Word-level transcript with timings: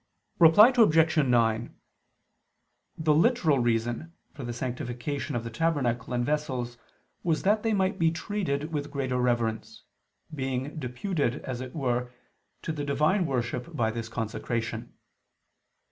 Reply 0.39 0.73
Obj. 0.75 1.17
9: 1.17 1.75
The 2.97 3.13
literal 3.13 3.59
reason 3.59 4.13
for 4.33 4.43
the 4.43 4.51
sanctification 4.51 5.35
of 5.35 5.43
the 5.43 5.51
tabernacle 5.51 6.11
and 6.11 6.25
vessels 6.25 6.79
was 7.21 7.43
that 7.43 7.61
they 7.61 7.71
might 7.75 7.99
be 7.99 8.09
treated 8.09 8.73
with 8.73 8.89
greater 8.89 9.19
reverence, 9.19 9.83
being 10.33 10.79
deputed, 10.79 11.35
as 11.43 11.61
it 11.61 11.75
were, 11.75 12.11
to 12.63 12.71
the 12.71 12.83
divine 12.83 13.27
worship 13.27 13.75
by 13.75 13.91
this 13.91 14.09
consecration. 14.09 14.91